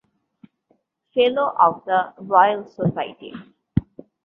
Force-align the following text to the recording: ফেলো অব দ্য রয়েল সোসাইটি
ফেলো 1.15 1.45
অব 1.65 1.73
দ্য 1.85 1.97
রয়েল 2.29 2.61
সোসাইটি 2.75 3.29